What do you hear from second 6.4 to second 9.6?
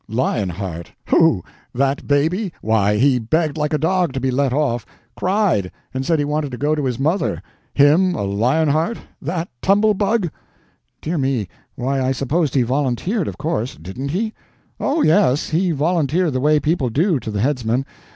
to go to his mother. Him a lion heart!—that